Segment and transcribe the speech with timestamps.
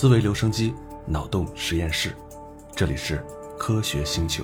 [0.00, 0.72] 思维留声机，
[1.06, 2.16] 脑洞实验室，
[2.74, 3.22] 这里是
[3.58, 4.42] 科学星球。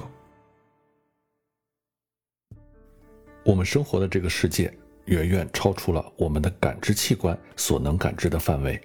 [3.43, 4.71] 我们生活的这个世界
[5.07, 8.79] 远远超出了我们的感知器官所能感知的范围。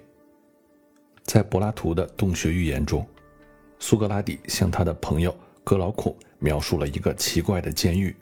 [1.24, 3.06] 在柏拉图的洞穴寓言中，
[3.78, 8.16] 苏格拉底向他的朋友格劳孔描述了一个奇怪的监狱。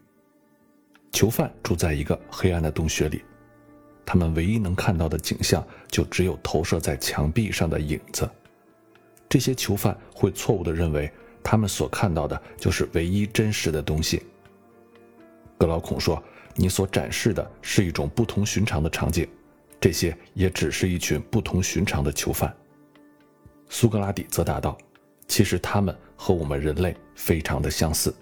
[1.12, 3.22] 囚犯住在一个黑暗的洞穴里，
[4.04, 8.28] 他们唯一能看到的景象就只有投射在墙壁上的影子。
[9.30, 11.08] 这些囚犯会错误地认为，
[11.40, 14.24] 他们所看到的就是唯一真实的东西。
[15.56, 16.20] 格劳孔说
[16.56, 19.28] ：“你所展示的是一种不同寻常的场景，
[19.80, 22.52] 这些也只是一群不同寻常的囚犯。”
[23.70, 24.76] 苏格拉底则答道
[25.28, 28.12] ：“其实他们和我们人类非常的相似。”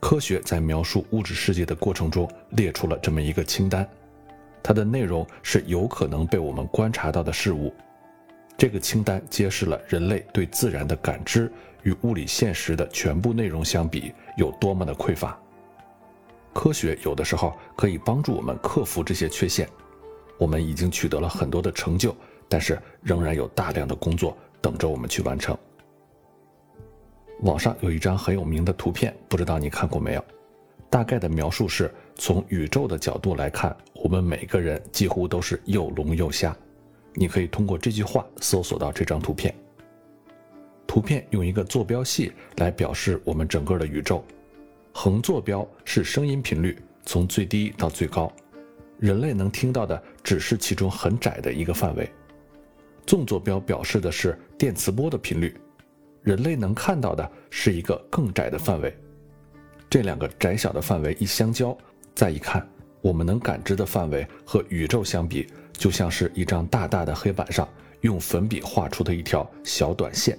[0.00, 3.86] 科学在描述物质世界的过程中列出了这么一个清单，
[4.62, 7.74] 它的内容是有可能被我们观察到的事物。
[8.56, 11.50] 这个清单揭示了人类对自然的感知
[11.82, 15.38] 与物理现实的全部内容相比有多么的匮乏。
[16.52, 19.68] 科学有的时候可以帮助我们克服这些缺陷。
[20.38, 22.14] 我们已经取得了很多的成就，
[22.48, 25.56] 但是仍然有大量的工作等着我们去完成。
[27.40, 30.24] 网上有一张很有名的图片，不知道你看过没有？
[30.88, 36.56] 大概的描述是：从宇宙的角度来看，我们每个人几乎都是又聋又瞎。
[37.14, 39.54] 你可以通过这句话搜索到这张图片。
[40.86, 44.24] 图片用一个坐标系来表示我们整个的宇宙，
[44.92, 48.32] 横坐标是声音频率从最低到最高，
[48.98, 52.08] 人类能听到的只是其中很窄的一个范围。
[53.06, 55.54] 纵坐标表示的是电磁波的频率。
[56.22, 58.96] 人类能看到的是一个更窄的范围，
[59.90, 61.76] 这两个窄小的范围一相交，
[62.14, 62.66] 再一看，
[63.02, 67.68] 我们能感知的范围和宇宙相比，就像是一张大大的黑板上
[68.00, 70.38] 用粉笔画出的一条小短线。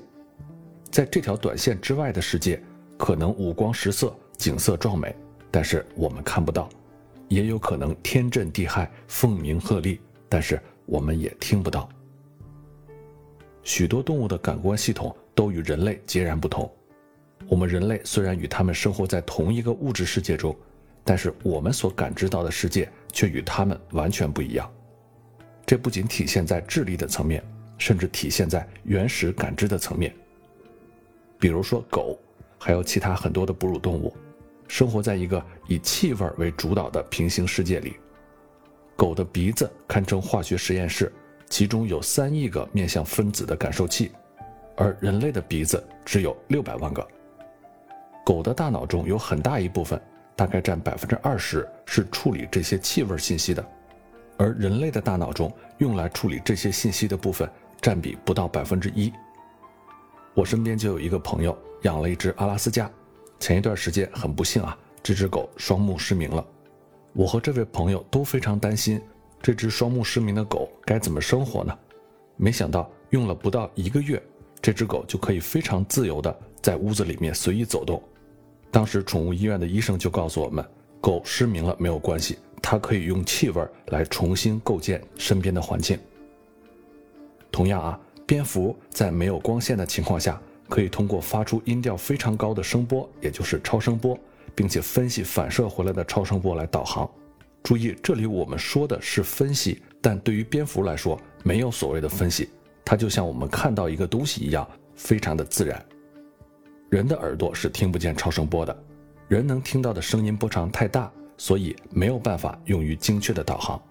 [0.90, 2.60] 在这条短线之外的世界，
[2.98, 5.16] 可能五光十色，景色壮美，
[5.52, 6.68] 但是我们看不到；
[7.28, 11.88] 也有可能天震地骇，凤鸣鹤唳，但是我们也听不到。
[13.64, 15.16] 许多动物的感官系统。
[15.36, 16.72] 都与人类截然不同。
[17.50, 20.56] 我们人类虽然与它们生活在同一个物质世界中，
[21.04, 24.72] 但是我们所感知到的世界却与它们完全不一样。
[25.66, 27.44] 这不仅体现在智力的层面，
[27.78, 30.14] 甚至体现在原始感知的层面。
[31.40, 32.20] 比如说狗，
[32.58, 34.16] 还有其他很多的哺乳动物，
[34.68, 37.96] 生活在一个以气味为主导的平行世界里。
[38.96, 41.12] 狗的鼻子堪称化学实验室，
[41.50, 44.12] 其中有三亿个面向分子的感受器。
[44.78, 47.06] 而人类的鼻子只有六百万个。
[48.26, 50.02] 狗的大脑中有很大一部分，
[50.36, 53.66] 大概占百分之二十，是处理这些气味信息的，
[54.38, 57.50] 而人类的大脑中用来处理这些信息的部分
[57.82, 59.12] 占比不到百分之一。
[60.34, 62.92] 我身边就有一个朋友养了一只阿拉斯加，
[63.40, 66.46] 前一段时间很不幸啊，这只狗双目失明了。
[67.14, 69.02] 我和这位朋友都非常担心，
[69.42, 71.78] 这只双目失明的狗该怎么生活呢？
[72.36, 74.22] 没想到用了不到一个月。
[74.62, 78.02] 这只狗就可以非常自由地在屋子里面随意走动。
[78.72, 80.66] 当时宠物医院的医生就告诉我们，
[81.00, 86.00] 狗失明了没有关系，它可以用气味来重新构建身边的环境。
[87.52, 94.18] 同样啊，蝙蝠在没有光线的情况下，可以通过发出音调非常高的声波，也就是超声波，
[94.56, 97.08] 并且分析反射回来的超声波来导航。
[97.62, 102.50] 注意，这里我们说的是分析，但对于蝙蝠来说，没有所谓的分析。
[102.84, 105.86] 它就像我们看到一个东西一样，非常的自然。
[106.90, 108.76] 人的耳朵是听不见超声波的，
[109.28, 113.82] 人能听到的声音波长太大，所以没有办法用于精确的导航。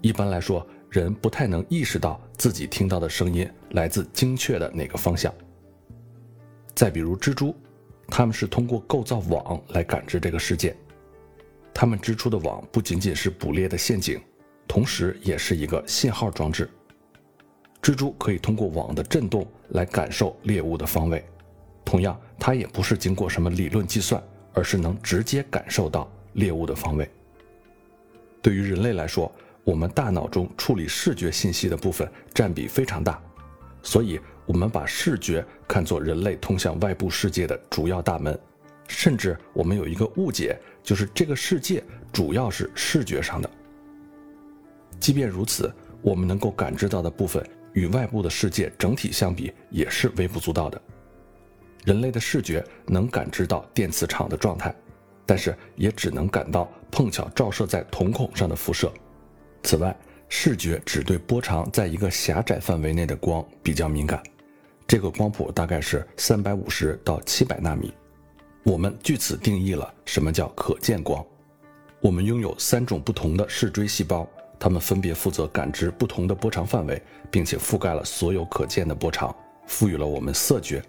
[0.00, 5.32] 一般来说，人不太能意识到自己听到的声音来自精确的哪个方向。
[6.74, 7.54] 再比如蜘蛛，
[8.08, 10.76] 它们是通过构造网来感知这个世界。
[11.72, 14.20] 它们织出的网不仅仅是捕猎的陷阱，
[14.68, 16.70] 同时也是一个信号装置。
[17.82, 21.24] 蜘蛛可以通过网的震动来感受猎物的方位，
[21.84, 24.22] 同样，它也不是经过什么理论计算，
[24.52, 27.10] 而是能直接感受到猎物的方位。
[28.40, 29.32] 对于人类来说，
[29.64, 33.20] 我们大脑中处理视觉信息的部分占比非常大，
[33.82, 38.38] 所以我们把视觉看作人类通向外部世界的主要大门，
[38.86, 41.82] 甚至我们有一个误解，就是这个世界
[42.12, 43.50] 主要是视觉上的。
[45.00, 45.72] 即便如此，
[46.02, 47.44] 我们能够感知到的部分。
[47.72, 50.80] 与外部的世界整体相比，也是微不足道的。
[51.84, 54.72] 人类的视觉能感知到电磁场的状态，
[55.26, 58.92] 但是也只能感到碰巧照射在瞳孔上的辐射。
[59.62, 59.96] 此外，
[60.28, 64.22] 视觉只对波长在一个狭窄范围内的光比较敏感，
[64.86, 67.92] 这个光谱大概是三百五十到七百纳米。
[68.62, 71.24] 我们据此定义了什么叫可见光。
[72.00, 74.28] 我们拥有三种不同的视锥细胞，
[74.58, 77.00] 它们分别负责感知不同的波长范围，
[77.30, 79.34] 并且覆盖了所有可见的波长，
[79.66, 80.82] 赋予了我们色觉。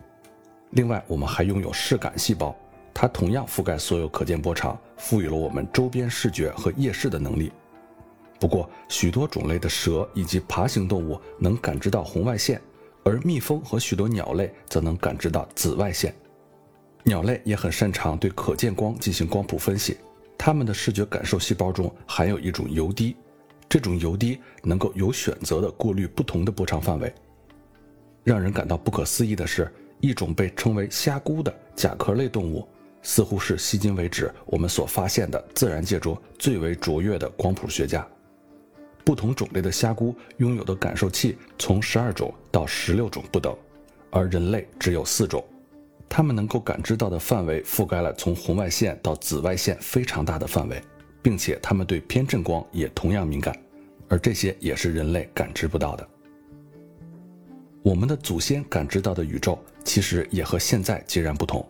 [0.71, 2.53] 另外，我们还拥有视感细胞，
[2.97, 7.51] 它同样覆盖所有可见波长，赋予了我们周边视觉和夜视的能力。
[8.39, 12.61] 不过，许多种类的蛇以及爬行动物能感知到红外线，
[13.03, 16.15] 而蜜蜂和许多鸟类则能感知到紫外线。
[17.03, 19.97] 鸟类也很擅长对可见光进行光谱分析，
[20.37, 23.17] 它们的视觉感受细胞中含有一种油滴，
[23.67, 27.13] 这种油滴能够有选择地过滤不同的波长范围。
[28.23, 29.69] 让人感到不可思议的是，
[29.99, 32.67] 一种被称为虾蛄的甲壳类动物，
[33.05, 38.05] 似乎是迄今为止我们所发现的自然界中最为卓越的光谱学家。
[39.03, 43.55] 不同种类的虾蛄拥有的感受器从十二种到十六种不等，
[44.09, 45.45] 而人类只有四种。
[46.09, 50.81] 它们能够感知到的范围覆盖了从红外线到紫外线非常大的范围，
[51.21, 53.55] 并且它们对偏振光也同样敏感，
[54.07, 56.07] 而这些也是人类感知不到的。
[57.83, 61.63] 我们的祖先感知到的宇宙其实也和现在截然不同。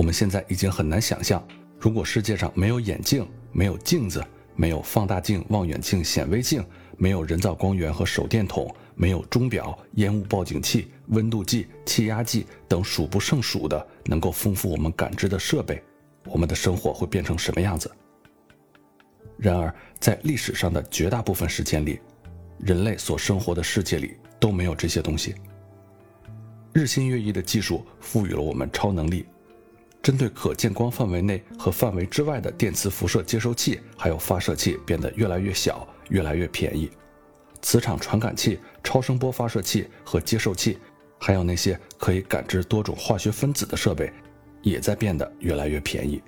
[0.00, 1.46] 我们现在已经很难想象，
[1.78, 4.24] 如果世界上没有眼镜、没有镜子。
[4.56, 6.62] 没有放大镜、望远镜、显微镜，
[6.98, 15.82] 没有人造光源和手电筒，没有钟表、烟雾报警器、温度计、气压计等数不胜数的能够丰富我们感知的设备，
[16.26, 17.90] 我们的生活会变成什么样子？
[19.38, 21.98] 然而，在历史上的绝大部分时间里，
[22.58, 25.34] 人类所生活的世界里都没有这些东西。
[26.74, 29.26] 日新月异的技术赋予了我们超能力。
[30.02, 36.90] 针对可见光范围内和范围之外的电磁辐射接收器，还有发射器变得越来越小，越来越便宜。
[37.60, 40.78] 磁场传感器、超声波发射器和接收器，
[41.18, 44.10] 还有那些可以感知多种化学分子的设备，
[44.62, 46.22] 也在变得越来越便宜。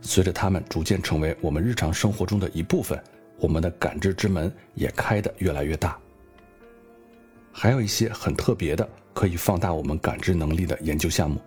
[0.00, 2.98] 随着它们逐渐成为我们日常生活中的一部分，
[3.38, 5.98] 我们的感知之门也开得越来越大。
[7.52, 11.38] 还有一些很特别的，可以放大我们感知能力的研究项目。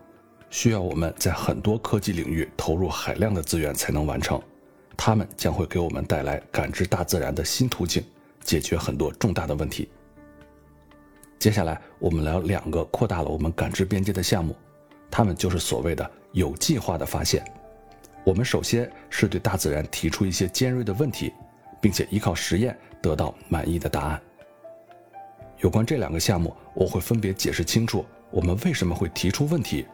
[0.50, 4.42] 需要我们在很多科技领域投入海量的资源才能完成，
[4.96, 8.04] 它们将会给我们带来感知大自然的新途径，
[8.42, 9.90] 解决很多重大的问题。
[11.38, 14.56] 接下来，我们聊两个扩大了我们感知边界的项目，
[15.12, 17.46] 它们就是所谓的有计划的发现。
[18.24, 21.32] 我们首先是对大自然提出一些尖锐的问题，
[21.80, 24.22] 并且依靠实验得到满意的答案。
[25.60, 29.86] 有关这两个项目，我会分别解释清楚我们为什么会提出问题。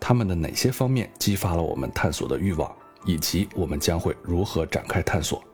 [0.00, 2.74] 他们的哪些方面激发了我们探索的欲望，
[3.04, 5.44] 以及我们将会如何展开探索？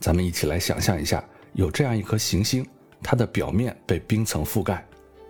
[0.00, 2.66] 咱们一起来想象一下，有这样一颗行星，
[3.02, 4.86] 它的表面被冰层覆盖，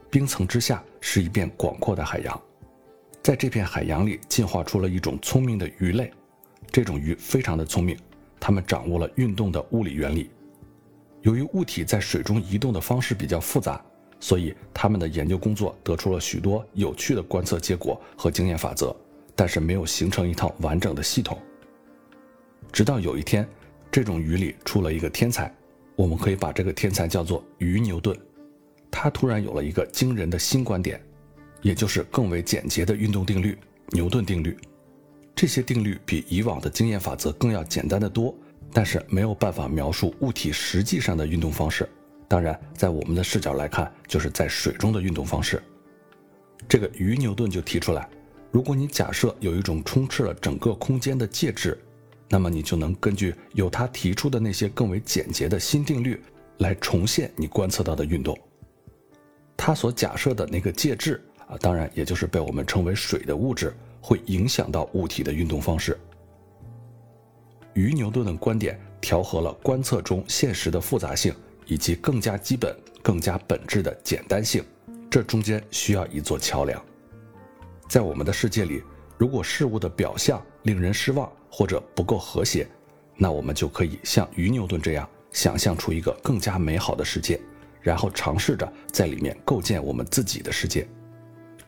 [0.08, 2.40] 冰层之下是一片广阔的海洋。
[3.22, 6.12] 在这片海洋里，进化出了一种聪明的鱼类，
[6.70, 7.98] 这种鱼非常的聪明，
[8.38, 10.30] 它们掌握了运动的物理原理。
[11.22, 13.84] 由于物体在水中移动的方式比较复杂。
[14.20, 18.94] 所以，他们的研究工作得出了许多有趣的观测结果和经验法则，
[19.36, 21.38] 但是没有形成一套完整的系统。
[22.72, 23.48] 直到有一天，
[23.90, 25.54] 这种鱼里出了一个天才，
[25.94, 28.16] 我们可以把这个天才叫做鱼牛顿。
[28.90, 31.00] 他突然有了一个惊人的新观点，
[31.62, 33.56] 也就是更为简洁的运动定律——
[33.92, 34.56] 牛顿定律。
[35.34, 38.34] 这些定律比以往的经验法则更要简单的多，
[38.72, 41.88] 但是没有办法描述物体实际上的运动方式。
[42.28, 45.62] 当然，在我们的视角来看，就是在水中的运动方式。
[46.68, 48.06] 这个鱼牛顿就提出来，
[48.52, 51.78] 如果你假设有一种充斥了整个空间的介质，
[52.28, 56.22] 那么你就能根据由他提出的那些更为简洁的新定律
[56.58, 58.38] 来重现你观测到的运动。
[59.56, 65.98] 他所假设的那个介质啊，当然也就是被我们称为水的物质，会影响到物体的运动方式。
[67.72, 71.34] 鱼牛顿的观点调和了观测中现实的复杂性。
[71.68, 74.64] 以及更加基本、更加本质的简单性，
[75.08, 76.82] 这中间需要一座桥梁。
[77.88, 78.82] 在我们的世界里，
[79.16, 82.66] 如果事物的表象令人失望或者不够和谐，
[83.16, 87.40] 那我们就可以像鱼牛顿这样想象出一个更加美好的世界，
[87.80, 90.88] 然后尝试着在里面构建我们自己的世界。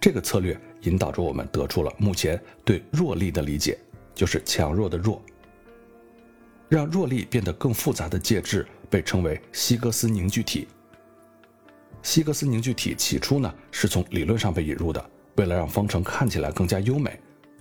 [0.01, 3.79] 这个策略引导着我们得出了目前对弱力的理解，
[4.15, 5.23] 就是强弱的弱。
[6.71, 8.67] 让弱力变得更复杂的介质。
[8.91, 10.69] 被称为希格斯凝聚体。
[12.03, 17.19] 希格斯凝聚体起初呢是从理论上被引入的，为了让方程看起来更加优美，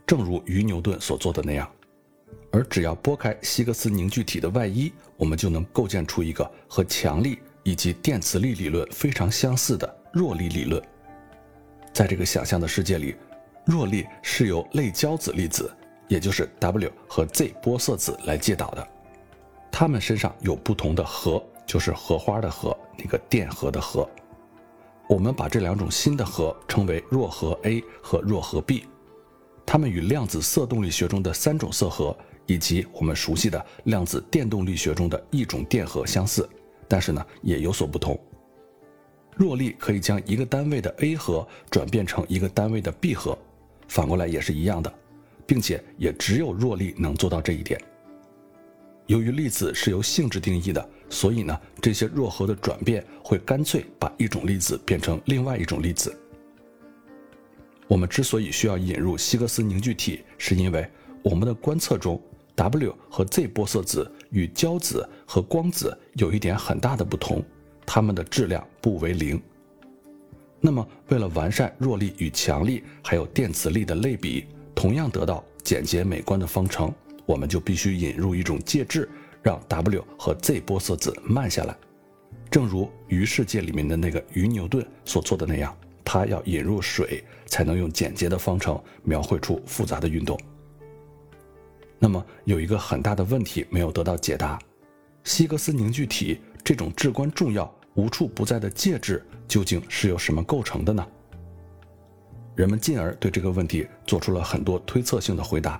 [0.07, 1.69] 正如鱼牛顿所做的那样。
[2.51, 10.81] 而只要拨开希格斯凝聚体的外衣，我们就能构建出一个和强力以及电磁力理论非常相似的弱力理论。
[11.93, 13.15] 在这个想象的世界里，
[13.65, 15.71] 弱力是由类胶子粒子，
[16.07, 18.87] 也就是 W 和 Z 玻色子来介导的，
[19.79, 24.05] 它们身上有不同的核，就是荷花的荷，那个电荷的荷。
[25.07, 28.83] 我们把这两种新的核称为弱核 A 和弱核 B，
[29.65, 32.13] 它们与量子色动力学中的三种色核。
[32.45, 36.49] 以及我们熟悉的量子电动力学中的一种电荷相似，
[36.85, 38.19] 但是呢也有所不同。
[39.37, 43.37] 弱力可以将一个单位的 A 核转变成一个单位的 B 核，
[43.87, 44.93] 反过来也是一样的，
[45.45, 47.79] 并且也只有弱力能做到这一点。
[49.09, 56.15] 由于粒子是由性质定义的，所以呢这些弱核的转变会干脆把一种粒子变成另外一种粒子。
[57.87, 60.87] 我们之所以需要引入希格斯凝聚体，是因为
[61.23, 62.21] 我们的观测中。
[62.55, 67.41] W 和 Z 玻色子与胶子和光子有一点很大的不同，
[67.85, 69.41] 它们的质量不为零。
[70.59, 76.93] 那么，为了完善弱力与强力还有电磁力的类比，同样得到简洁美观的方程，
[77.29, 79.07] 我们就必须引入一种介质，
[79.43, 81.77] 让 W 和 Z 玻色子慢下来。
[82.49, 90.39] 正如鱼世界里面的那个鱼牛顿所做的那样，他要引入水，才能用简洁的方程描绘出复杂的运动。
[91.99, 94.57] 那么有一个很大的问题没有得到解答：
[95.23, 101.07] 希格斯凝聚体这种至关重要、无处不在的介质究竟是由什么构成的呢？
[102.55, 105.79] 人们进而对这个问题做出了很多推测性的回答。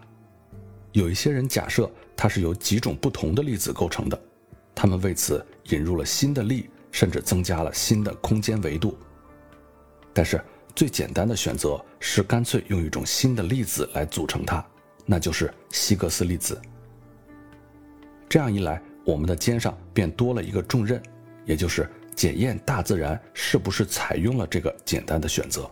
[1.00, 4.22] 有一些人假设它是由几种不同的粒子构成的，
[4.76, 8.98] 他们为此引入了新的力，甚至增加了新的空间维度。
[10.14, 10.44] 但是
[10.76, 14.64] 最简单的选择是干脆用一种新的粒子来组成它。
[15.06, 16.62] 那就是希格斯粒子。
[18.28, 21.02] 这样一来，我们的肩上便多了一个重任，
[21.46, 25.72] 也就是检验大自然是不是采用了这个简单的选择。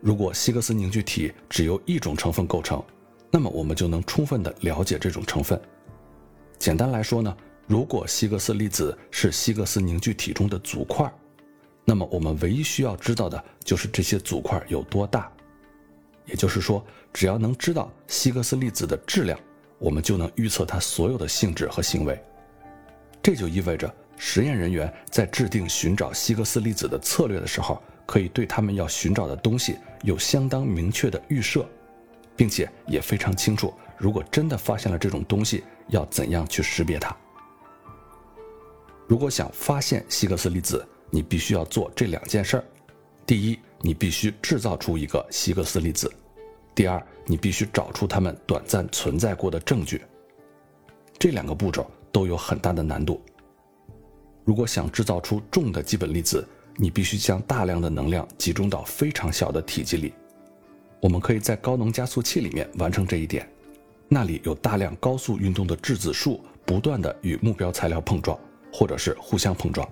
[0.00, 2.82] 如果希格斯凝聚体只由一种成分构成，
[3.30, 5.60] 那么我们就能充分的了解这种成分。
[6.58, 11.12] 简单来说呢，如果希格斯粒子是希格斯凝聚体中的组块，
[11.84, 15.30] 那么我们唯一需要知道的就是这些组块有多大。
[16.24, 19.38] 也就是说，只要能知道希格斯粒子的质量，
[19.78, 22.20] 我们就能预测它所有的性质和行为。
[23.22, 31.64] 这就意味着，实验人员在制定寻找希格斯粒子的策略的时候，可以对他们要寻找的东西有相当明确的预设，
[32.36, 37.16] 并且也非常清楚，如果真的发现了这种东西，要怎样去识别它。
[39.08, 42.64] 如果想发现希格斯粒子，你必须要做这两件事儿：
[43.24, 46.12] 第一，你必须制造出一个希格斯粒子。
[46.74, 50.02] 第二，你必须找出它们短暂存在过的证据。
[51.18, 53.22] 这两个步骤都有很大的难度。
[54.44, 60.12] 如果想制造出重的基本粒子，你必须将大量的能量集中到非常小的体积里。
[61.06, 63.48] 我们可以在高能加速器里面完成这一点，
[64.08, 68.36] 那里有大量高速运动的质子束不断的与目标材料碰撞，
[68.72, 69.88] 或者是互相碰撞。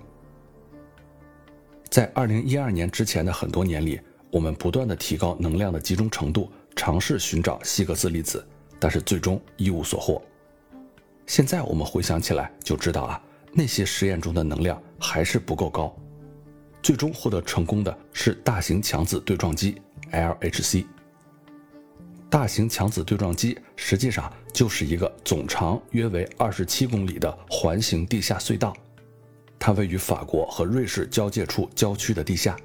[1.89, 3.97] 在二零一二年之前的很多年里，
[4.29, 8.45] 我们不断的提高能量的集中程度，尝试寻找希格斯粒子，
[8.77, 10.21] 但是最终一无所获。
[11.27, 15.95] 现在我们回想起来就知道啊，那些实验中的能量还是不够高。
[16.83, 19.81] 最终获得成功的是大型强子对撞机
[20.11, 20.85] （LHC）。
[22.35, 28.75] 大型强子对撞机实际上就是一个总长约为二十七公里的环形地下隧道。
[29.57, 32.57] 它位于法国和瑞士交界处郊区的地下。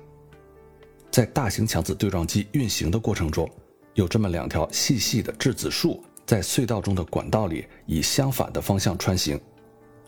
[1.08, 3.48] 在大型强子对撞机运行的过程中，
[3.94, 9.40] 有这么两条细细的质子束在隧道中的管道里以相反的方向穿行，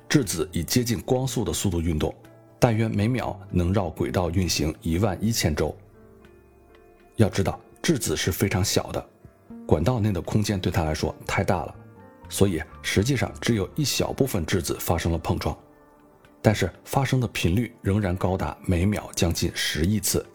[0.09, 2.13] 质子以接近光速的速度运动，
[2.59, 5.73] 大约每秒能绕轨道运行一万一千周。
[7.15, 9.09] 要知道，质子是非常小的，
[9.67, 11.75] 管道内的空间对它来说太大了，
[12.29, 15.57] 所以实际上只有一小部分质子发生了碰撞。
[16.41, 20.27] 但是发生的频率仍然高达每秒将近十亿次，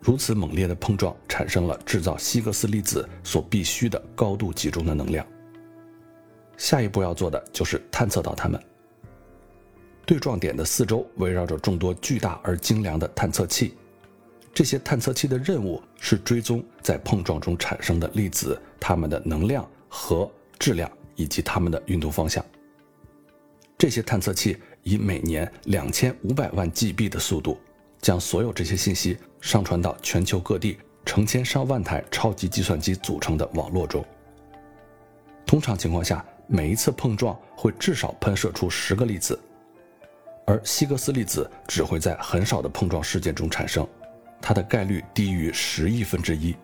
[0.00, 5.24] 如此猛烈的碰撞产生了制造希格斯粒子所必须的高度集中的能量。
[6.56, 8.60] 下一步要做的就是探测到它们。
[10.04, 13.74] 对撞点的四周围绕着众多巨大而精良的探测器，
[14.54, 22.44] 这些探测器的任务是追踪在碰撞中产生的粒子它们的能量和质量以及它们的运动方向。
[23.78, 24.56] 这些探测器。
[24.84, 27.56] 以每年两千五百万 GB 的速度，
[28.00, 34.04] 将所有这些信息上传到全球各地成千上万台超级计算机组成的网络中。
[35.46, 39.38] 通常情况下，每一次碰撞会至少喷射出十个粒子，
[40.48, 43.86] 而希格斯粒子只会在很少的碰撞事件中产生，
[44.42, 46.54] 它的概率低于十亿分之一。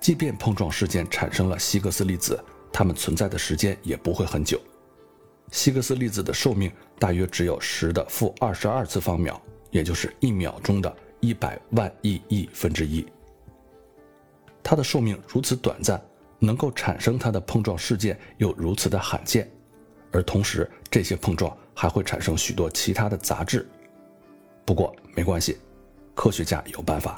[0.00, 4.60] 即便碰撞事件产生了希格斯粒子，它们存在的时间也不会很久。
[5.50, 9.40] 希格斯粒子的寿命大约只有十的负二十二次方秒，
[9.70, 13.04] 也就是一秒钟的一百万亿亿分之一。
[14.62, 16.00] 它的寿命如此短暂，
[16.38, 19.50] 能够产生它的碰撞事件又如此的罕见，
[20.12, 23.66] 而同时这些碰撞还会产生许多其他的杂质。
[24.64, 25.56] 不过没关系，
[26.16, 27.16] 科学家有办法。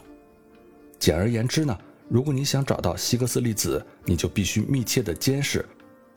[0.99, 1.79] 简而言之呢，
[2.09, 5.65] 如果你想找到希格斯粒子，你就必须密切的监视。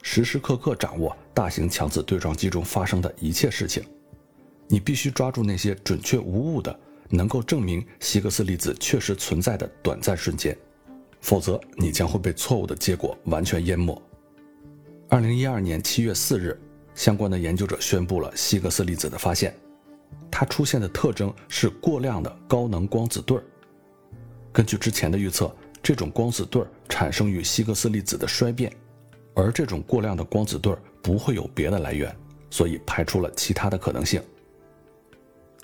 [0.02, 3.84] 时时刻刻掌握大型强子对撞机中发生的一切事情，
[4.68, 10.58] 你必须抓住那些准确无误的、能够证明希格斯粒子确实存在的短暂瞬间，
[11.22, 14.02] 否则你将会被错误的结果完全淹没。
[15.08, 16.60] 二零一二年七月四日，
[16.96, 19.56] 相关的研究者宣布了希格斯粒子的发现，
[20.30, 23.44] 它出现的特征是过量的高能光子对儿。
[24.52, 28.72] 根据之前的预测，这种光子对儿产生于希格斯粒子的衰变。
[29.34, 32.14] 而这种过量的光子对儿不会有别的来源，
[32.50, 34.22] 所以排除了其他的可能性。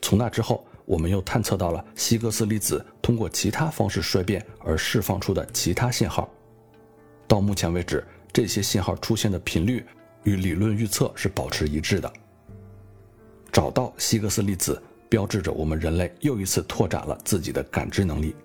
[0.01, 6.29] 从那之后，我们又探测到了希格斯粒子通过其他方式衰变而释放出的其他信号。
[7.27, 8.01] 到目前为止，
[8.31, 9.85] 这些信号出现的频率
[10.23, 12.11] 与理论预测是保持一致的。
[13.51, 18.35] 找到希格斯粒子，标志着我们人类又一次拓展了自己的感知能力。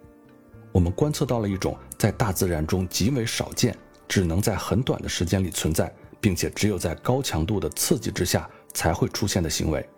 [0.73, 3.77] 我们观测到了一种在大自然中极为少见。
[4.09, 5.91] 只能在很短的时间里存在，
[6.21, 9.89] 并且只有在高强度的刺激之下才会出现的行为。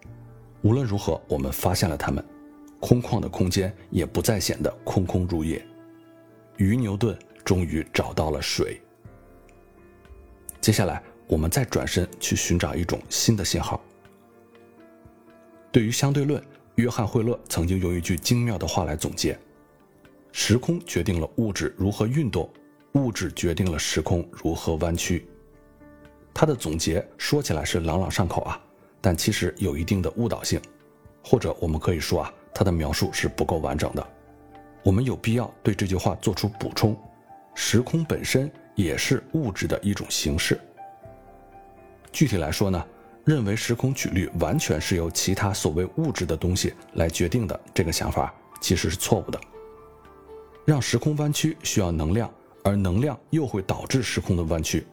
[0.63, 2.25] 无论如何，我们发现了它们，
[2.79, 5.61] 空旷的空间也不再显得空空如也。
[6.59, 8.81] 鱼牛顿终于找到了水。
[10.61, 13.83] 接下来，我们再转身去寻找一种新的信号。
[15.75, 16.41] 对于相对论，
[16.77, 19.37] 约翰惠勒曾经用一句精妙的话来总结：
[20.31, 22.49] 时空决定了物质如何运动。
[22.93, 25.27] 物质决定了时空如何弯曲。
[26.33, 28.61] 他的总结说起来是朗朗上口啊，
[29.01, 30.63] 但其实有一定的误导性，
[31.25, 34.09] 或者我们可以说啊，他的描述是不够完整的。
[34.85, 36.97] 我们有必要对这句话做出补充：
[37.57, 40.57] 时空本身也是物质的一种形式。
[42.13, 42.87] 具体来说呢，
[43.25, 49.41] 认为时空曲率完全是由其他所谓物质的东西来决定的这个想法其实是错误的。
[50.65, 52.31] 让时空弯曲需要能量。
[52.67, 54.87] 而能量又会导致时空的弯曲，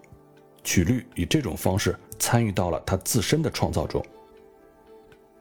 [0.62, 4.06] 曲率以这种方式参与到了它自身的创造中。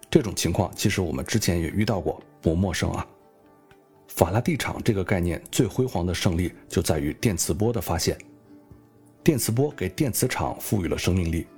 [0.09, 3.05] 这种情况其实我们之前也遇到过，不陌生啊。
[4.07, 8.16] 法拉第场这个概念最辉煌的胜利就在于电磁波的发现。
[9.24, 11.48] 电磁波给电磁场赋予了生命力，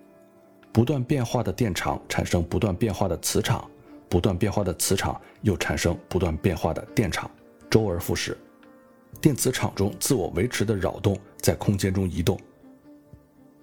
[0.72, 3.70] 不断变化的电场产生不断变化的磁场，
[4.08, 7.30] 不断变化的磁场又产生不断变化的电场，
[7.70, 8.36] 周而复始。
[9.20, 12.40] 电磁场中自我维持的扰动在空间中移动。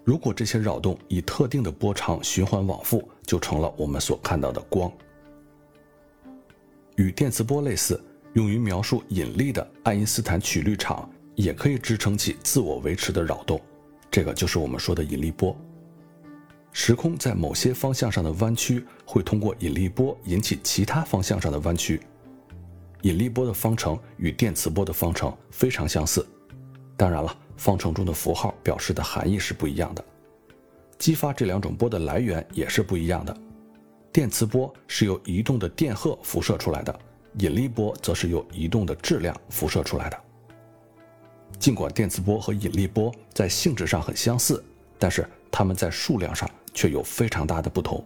[0.04, 4.91] 如果这些扰动以特定的波长循环往复，就成了我们所看到的光。
[6.95, 8.00] 与电磁波类似，
[8.34, 13.60] 用于描述引力的爱因斯坦曲率场也可以支撑起自我维持的扰动，
[14.12, 15.56] 这个就是我们说的引力波。
[16.71, 22.01] 时空在某些方向上的弯曲会通过引力波引起其他方向上的弯曲。
[23.01, 26.27] 引力波的方程与电磁波的方程非常相似，
[26.97, 30.03] 当然了，方程中的符号表示的含义是不一样的。
[30.97, 33.36] 激发这两种波的来源也是不一样的。
[34.12, 36.99] 电磁波是由移动的电荷辐射出来的，
[37.38, 40.19] 引力波则是由移动的质量辐射出来的。
[41.58, 44.63] 尽管电磁波和引力波在性质上很相似，
[44.97, 48.05] 但是它们在数量上却有非常大的不同。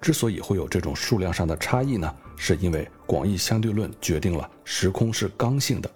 [0.00, 5.90] 之所以会有这种数量上的差异呢，是因为广义相对论决定了时空是刚性的。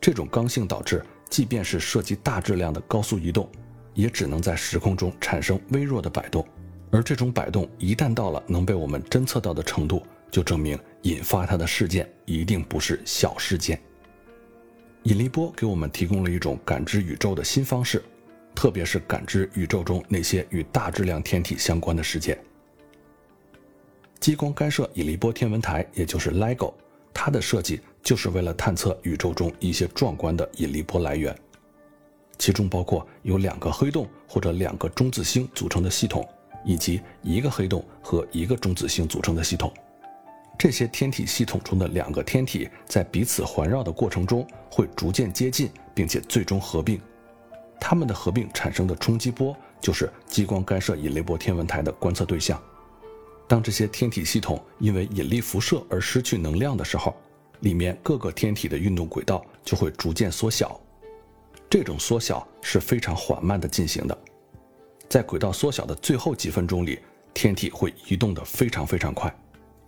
[0.00, 3.48] 这种刚性导致，即便是涉及大质量的高速移动，
[3.94, 6.46] 也只能在时空中产生微弱的摆动。
[6.92, 13.80] 而这种摆动一旦到了能被我们侦测到的程度，就证明引发它的事件一定不是小事件。
[15.04, 18.02] 引力波给我们提供了一种感知宇宙的新方式，
[18.54, 22.38] 特别是感知宇宙中那些与大质量天体相关的事件。
[24.20, 26.72] 激光干涉引力波天文台，也就是 LIGO，
[27.12, 31.36] 它的设计就是为了探测宇宙中一些壮观的引力波来源，
[32.38, 36.26] 其中包括由两个黑洞或者两个中子星组成的系统，
[36.64, 39.70] 以及一个黑洞和一个中子星组成的系统。
[40.56, 46.98] 这些天体系统中的两个天体在彼此环绕的过程中会逐渐接近，并且最终合并。
[47.80, 52.60] 它们的合并产生的冲击波就是激光干涉引力波天文台的观测对象。
[53.46, 57.14] 当这些天体系统因为引力辐射而失去能量的时候，
[57.60, 60.80] 里面各个天体的运动轨道就会逐渐缩小。
[61.68, 64.18] 这种缩小是非常缓慢的进行的，
[65.08, 67.00] 在轨道缩小的最后几分钟里，
[67.34, 69.34] 天体会移动得非常非常快，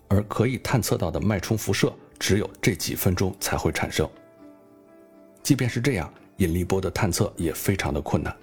[0.09, 4.09] 而可以探测到的脉冲辐射只有这几分钟才会产生。
[5.42, 8.35] 即便是这样，引力波的探测也非常的困难。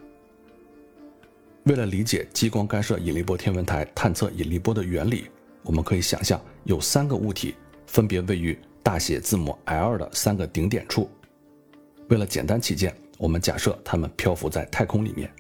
[1.64, 5.30] 为了理解激光干涉引力波天文台探测引力波的原理，
[5.64, 7.56] 我们可以想象有三个物体
[7.88, 11.10] 分别位于大写字母 L 的三个顶点处。
[12.10, 15.32] 为了简单起见，我们假设它们漂浮在太空里面。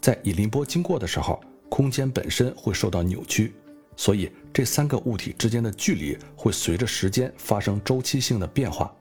[0.00, 3.54] 在引力波经过的时候，空间本身会受到扭曲，
[3.96, 8.94] 所以这三个物体之间的距离会随着时间发生周期性的变化。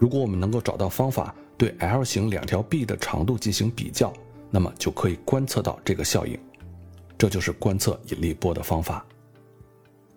[0.00, 4.10] 如果我们能够找到方法对 L 型两条臂的长度进行比较，
[4.50, 6.40] 那么就可以观测到这个效应，
[7.18, 9.04] 这就是观测引力波的方法。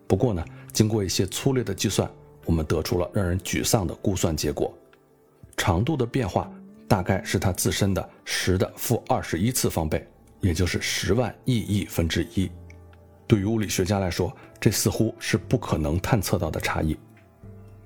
[0.07, 0.41] 不过呢，
[0.71, 2.09] 经过一些粗略的计算，
[2.45, 4.73] 我们得出了让人沮丧的估算结果：
[5.57, 6.49] 长度的变化
[6.87, 10.07] 大概是它自身的十的负二十一次方倍，
[10.39, 12.49] 也就是十万亿亿分之一。
[13.27, 16.97] 对于物理学家来说，这似乎是不可能探测到的差异。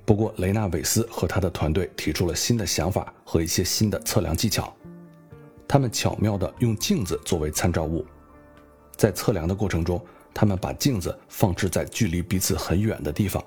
[0.07, 4.73] 不过，雷纳韦斯和他的团队提出了新的想法和一些新的测量技巧。
[5.67, 8.05] 他们巧妙地用镜子作为参照物，
[8.95, 10.01] 在测量的过程中，
[10.33, 13.43] 他们把镜子放置在距离彼此很远的地方，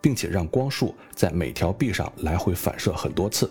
[0.00, 3.48] 并且让光束在每条壁上来回反射很多次。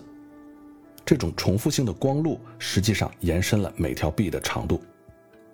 [1.06, 4.84] 这种重复性的光路实际上延伸了每条壁的长度。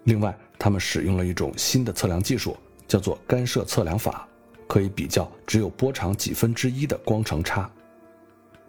[0.06, 4.28] 另外，他们使用了一种新的测量技术，叫做干涉测量法，
[4.68, 7.70] 可以比较只有波长几分之一的光程差。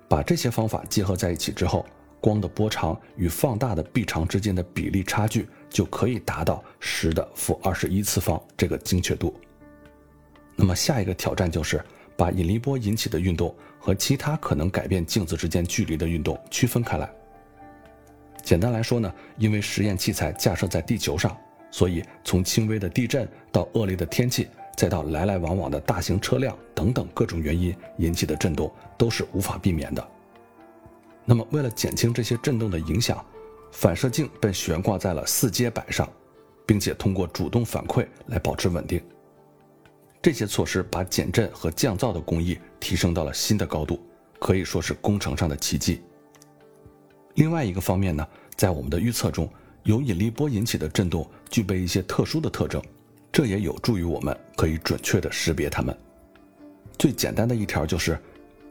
[0.08, 1.84] 把这些方法结合在一起之后。
[2.18, 9.38] 光的波长与放大的臂长之间的比例差距就可以达到十的负二十一次方这个精确度。
[10.56, 11.80] 那么下一个挑战就是
[12.16, 17.08] 把引力波引起的运动和其他可能改变镜子之间距离的运动区分开来。
[18.42, 21.36] 简单来说呢，因为实验器材架设在地球上，
[21.70, 30.06] 所以从轻微的地震到恶劣的天气，再到来来往往的大型车辆等等各种原因引起的震动，都是无法避免的。
[31.24, 33.24] 那么，为了减轻这些震动的影响，
[33.72, 36.08] 反射镜被悬挂在了四阶板上，
[36.66, 39.02] 并且通过主动反馈来保持稳定。
[40.22, 44.00] 这些措施把减震和降噪的工艺提升到了新的高度，
[44.38, 46.02] 可以说是工程上的奇迹。
[47.34, 49.48] 另外一个方面呢，在我们的预测中，
[49.84, 52.82] 由引力波引起的震动具备一些特殊的特征，
[53.32, 55.96] 这也有助于我们可以准确地识别它们。
[56.98, 58.18] 最简单的一条就是。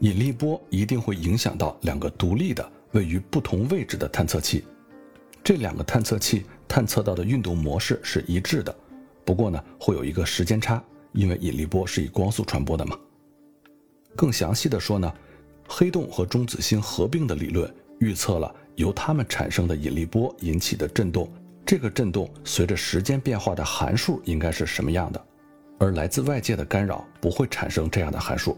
[0.00, 4.62] 引力波一定会影响到两个独立的、位于不同位置的探测器，
[5.42, 8.76] 这两个探测器探测到的运动模式是一致的，
[9.24, 12.94] 不过呢，会有一个时间差，因为引力波是以光速传播的嘛。
[14.14, 15.10] 更详细的说呢，
[15.66, 21.26] 黑洞和中子星合并的理论预测了由它们产生的引力波引起的震动，
[21.66, 25.26] 这个震动随着时间变化的函数应该是什么样的，
[25.80, 28.56] 而来自外界的干扰不会产生这样的函数。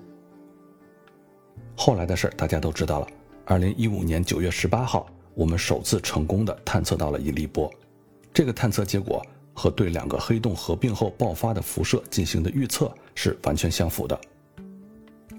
[1.75, 3.09] 后来的事儿大家都知道了。
[3.47, 7.73] 二零一五年九月十八号，我们首次成功的探测到了引力波。
[8.31, 14.21] 这个探测结果和对两个黑洞合并后爆发的辐射进行的预测是完全相符的。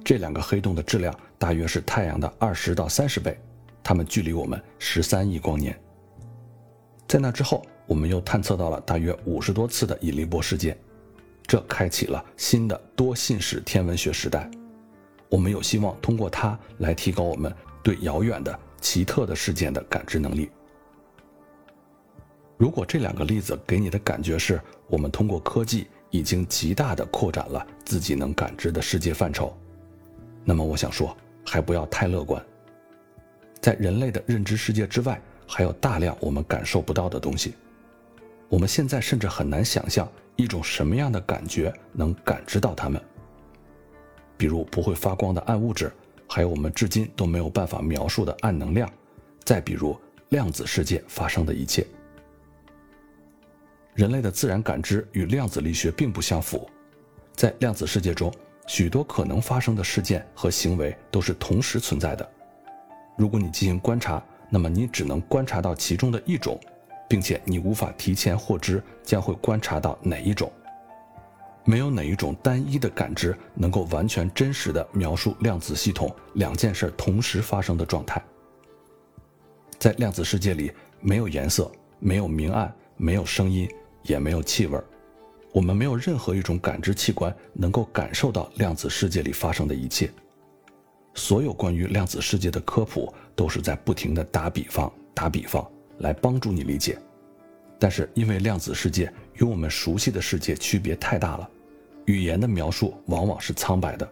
[0.04, 3.40] 这两个黑洞的质量大约是太阳的二十到三十倍，
[3.84, 5.80] 它们距离我们十三亿光年。
[7.10, 10.78] 在那之后，我们又探测到了大约五十多次的引力波事件，
[11.48, 14.48] 这开启了新的多信使天文学时代。
[15.28, 20.52] 我们有希望通过它来提高我们对遥远的奇特的事件的感知能力。
[22.58, 29.58] 如果这两个例子给你的感觉是我们通过科技已经极大的扩展了自己能感知的世界范畴，
[30.46, 32.40] 那么我想说，还不要太乐观。
[33.60, 35.20] 在人类的认知世界之外，
[35.52, 37.56] 还有大量我们感受不到的东西。
[38.48, 43.02] 我们现在甚至很难想象一种什么样的感觉能感知到它们。
[44.38, 45.92] 比如不会发光的暗物质，
[46.28, 48.88] 还有我们至今都没有办法描述的暗能量，
[49.44, 51.86] 再比如量子世界发生的一切。
[53.96, 56.70] 人类的自然感知与量子力学并不相符，
[57.34, 58.32] 在量子世界中，
[58.68, 62.30] 许多可能发生的事件和行为都是同时存在的。
[63.18, 66.60] 如果你进行观察，那么你只能观察到其中的一种，
[67.08, 70.52] 并且你无法提前获知将会观察到哪一种。
[71.66, 78.20] 没有哪一种单一的感知能够完全真实的描述量子系统两件事同时发生的状态。
[79.78, 83.70] 在量子世界里，没有颜色，没有明暗，没有声音，
[84.02, 84.80] 也没有气味。
[85.52, 90.10] 我们没有任何一种感知器官能够感受到量子世界里发生的一切。
[91.20, 96.98] 所有关于量子世界的科普都是在不停的打比方、打比方来帮助你理解。
[97.78, 101.50] 但是因为量子世界与我们熟悉的世界区别太大了，
[102.06, 104.10] 语言的描述往往是苍白的。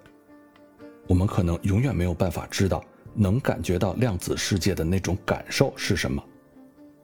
[1.07, 6.21] 我们可能永远没有办法知道能感觉到量子世界的那种感受是什么，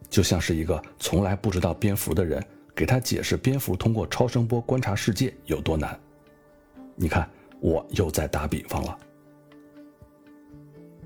[0.10, 2.46] 就像是一个从来不知道蝙蝠的人。
[2.76, 5.98] 给他解释蝙蝠通过超声波观察世界有多难？
[6.96, 7.30] 你看，
[7.62, 8.98] 我又在打比方了。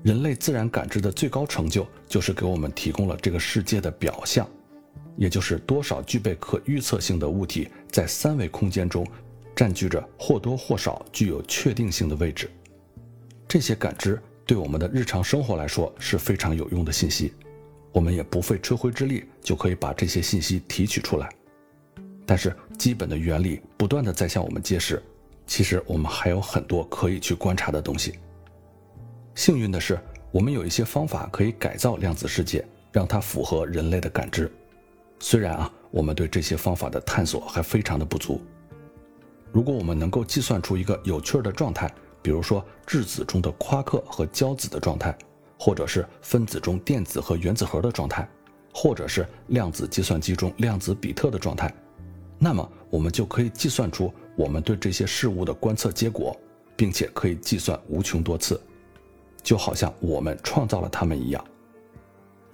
[0.02, 4.48] 人类自然感知的最高成就，就是给我们提供了这个世界的表象，
[5.16, 9.06] 也就是多少具备可预测性的物体在三维空间中
[9.56, 12.48] 占据着或多或少具有确定性的位置。
[13.48, 17.34] 这些感知对我们的日常生活来说是非常有用的信息，
[17.90, 21.28] 我们也不费吹灰之力就可以把这些信息提取出来。
[22.24, 25.02] 但是基本的原理不断的在向我们揭示，
[25.46, 28.14] 其实我们还有很多可以去观察的东西。
[29.38, 29.96] 幸运的是，
[30.32, 34.50] 我们有一些方法可以改造量子世界，让它符合人类的感知。
[35.20, 38.40] 虽然啊，我们对这些方法的探索还非常的不足。
[39.52, 41.88] 如果我们能够计算出一个有趣的状态，
[42.20, 45.16] 比如说质子中的夸克和胶子的状态，
[45.56, 48.28] 或者是分子中电子和原子核的状态，
[48.74, 51.72] 或者是量子计算机中量子比特的状态。
[52.40, 56.36] 那么我们就可以计算出我们对这些事物的观测结果，
[56.74, 58.60] 并且可以计算无穷多次，
[59.42, 61.44] 就好像我们创造了它们一样。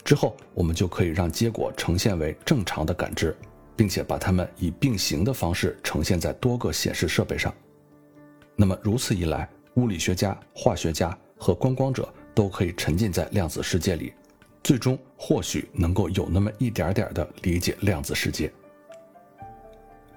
[0.05, 3.35] 之后我们就可以让结果呈现为正常的感知，
[3.75, 7.53] 并且把它们以并行的方式呈现在多个显示设备上。
[8.55, 14.12] 那么如此一来，物理学家、化学家和观光者都可以沉浸在量子世界里，
[14.62, 18.53] 最终或许能够有那么一点点的理解量子世界。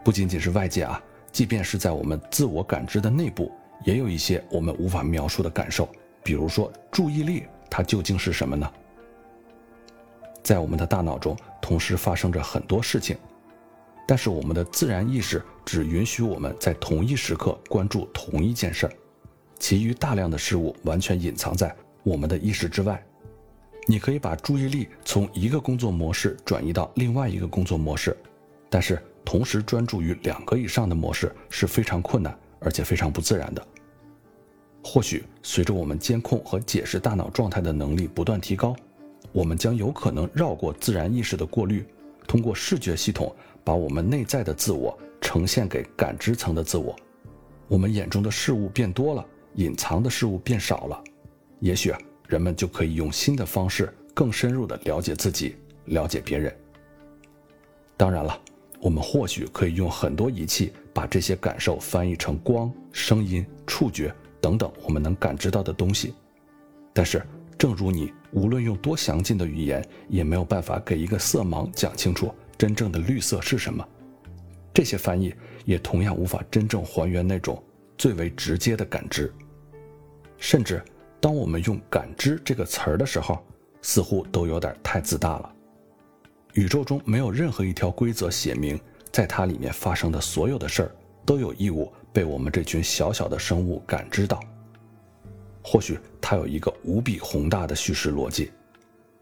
[0.04, 1.02] 不仅仅是外界啊，
[1.32, 3.52] 即便是在我们自我感知的内部，
[3.86, 5.88] 也有一些我们无法描述的感受。
[6.28, 8.70] 比如说，注意力它究竟是什么呢？
[10.44, 13.16] 在我们的大脑中同时发生着很多事情，
[14.06, 18.94] 但是我们的自然意识只允许我们在同一时刻关注同一件事儿，
[19.58, 23.02] 其余大量的事物完全隐藏在我们的意识之外。
[23.86, 28.18] 你可以把注意力从一个工作模式转移到另外一个工作模式，
[28.70, 29.02] 但是。
[29.24, 33.68] 同时专注于两个以上的模式是非常困难，而且非常不自然的。
[34.90, 38.74] 或许随着我们监控和解释大脑状态的能力不断提高，
[39.34, 41.86] 我们将有可能绕过自然意识的过滤，
[42.26, 46.96] 通过视觉系统把我们内在的自我呈现给感知层的自我。
[47.68, 51.04] 我们眼中的事物变多了，隐藏的事物变少了。
[51.60, 51.94] 也许
[52.26, 56.56] 人们就可以用新的方式更深入地了解自己，了解别人。
[57.98, 58.42] 当然了。
[58.80, 64.14] 我们或许可以用很多仪器把这些感受翻译成光、声音、触觉
[64.48, 66.14] 等等我们能感知到的东西，
[66.94, 67.22] 但是，
[67.58, 73.86] 正如你无论用多详尽的语言，也没有办法给一个色盲讲清楚真正的绿色是什么。
[74.74, 77.62] 这些翻译也同样无法真正还原那种
[77.98, 79.30] 最为直接的感知。
[80.38, 80.82] 甚至，
[81.20, 83.46] 当我们用“感知”这个词儿的时候，
[83.82, 85.54] 似乎都有点太自大了。
[86.54, 88.80] 宇宙中没有任何一条规则写明，
[89.12, 94.40] 在它里面发生的所有的事儿都有义务被我们这群小小的生物感知到。
[95.62, 98.52] 或许它有一个无比宏大的叙事逻辑，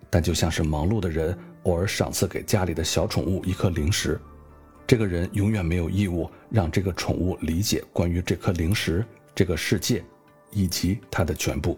[0.10, 4.18] 但就像是忙碌的人偶尔赏赐给家里的小宠物一颗零食，
[4.88, 9.06] 这个人永远没有义务让这个宠物理解关于这颗零食、
[9.36, 10.02] 这个世界
[10.52, 11.78] 以及它的全部。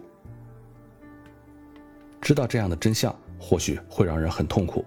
[2.20, 4.84] 知道这样的真相，或许会让人很痛苦。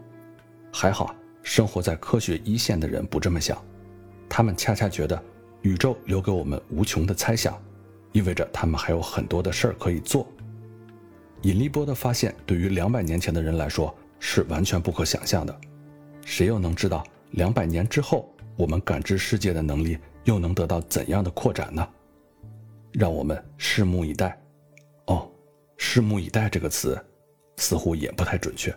[0.72, 1.13] 还好，
[1.44, 3.62] 生活在科学一线的人不这么想，
[4.30, 5.22] 他们恰恰觉得，
[5.62, 7.62] 宇宙留给我们无穷的猜想，
[8.12, 10.28] 意味着他们还有很多的事儿可以做。
[11.43, 15.62] 引力波的发现对于两百年前的人来说是完全不可想象的，
[16.26, 21.88] 谁又能知道两百年之后我们感知世界的能力又能得到怎样的扩展呢？
[22.91, 24.39] 让我们拭目以待。
[25.06, 25.30] 哦，
[25.78, 27.00] 拭目以待这个词，
[27.58, 28.76] 似乎也不太准确。